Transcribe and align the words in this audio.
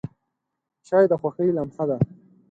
چای 0.87 1.05
د 1.11 1.13
خوښۍ 1.21 1.49
لمحه 1.55 1.83
ده. 1.89 1.97